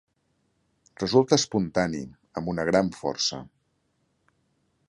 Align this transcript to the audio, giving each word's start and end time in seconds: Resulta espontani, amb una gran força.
Resulta 1.03 1.39
espontani, 1.41 2.01
amb 2.41 2.51
una 2.57 2.67
gran 2.73 2.93
força. 3.03 3.43